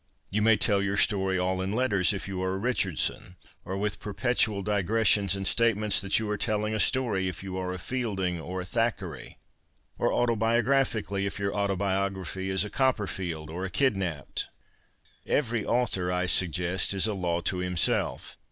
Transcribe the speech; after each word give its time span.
You 0.31 0.41
may 0.41 0.57
tell 0.57 0.81
your 0.81 0.97
story 0.97 1.37
all 1.37 1.61
in 1.61 1.73
letters, 1.73 2.11
if 2.11 2.27
you 2.27 2.41
are 2.41 2.55
a 2.55 2.57
Richardson, 2.57 3.35
or 3.63 3.77
with 3.77 3.99
perpetual 3.99 4.63
digressions 4.63 5.35
and 5.35 5.45
state 5.45 5.77
ments 5.77 6.01
that 6.01 6.17
you 6.17 6.27
arc 6.27 6.39
telling 6.39 6.73
a 6.73 6.79
story, 6.79 7.27
if 7.27 7.43
you 7.43 7.55
are 7.59 7.71
a 7.71 7.77
Fielding 7.77 8.39
or 8.39 8.61
a 8.61 8.65
Thackeray, 8.65 9.37
or 9.99 10.09
autobiographically, 10.09 11.27
if 11.27 11.37
your 11.37 11.53
autobiography 11.53 12.49
is 12.49 12.65
a' 12.65 12.69
Copperfield' 12.81 13.51
or 13.51 13.63
a' 13.63 13.69
Kid 13.79 13.95
napped.' 13.95 14.47
Every 15.27 15.63
author, 15.67 16.11
I 16.11 16.25
suggest, 16.25 16.95
is 16.95 17.05
a 17.05 17.13
law 17.13 17.41
to 17.41 17.61
him 17.61 17.77
self. 17.77 18.37